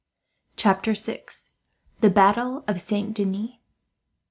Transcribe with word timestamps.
Chapter 0.55 0.95
6: 0.95 1.51
The 1.99 2.09
Battle 2.09 2.63
Of 2.67 2.81
Saint 2.81 3.13
Denis. 3.13 3.51